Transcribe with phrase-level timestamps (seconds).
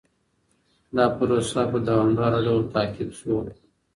[0.95, 3.41] دا پروسه په دوامداره ډول تعقيب سوه.